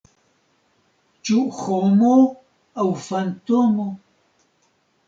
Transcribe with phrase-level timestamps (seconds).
[1.29, 2.15] Ĉu homo
[2.81, 3.89] aŭ fantomo?